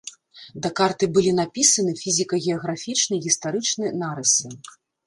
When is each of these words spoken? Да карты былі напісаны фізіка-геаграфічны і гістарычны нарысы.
Да 0.63 0.71
карты 0.79 1.09
былі 1.17 1.31
напісаны 1.41 1.91
фізіка-геаграфічны 2.01 3.13
і 3.21 3.25
гістарычны 3.29 3.95
нарысы. 4.05 4.47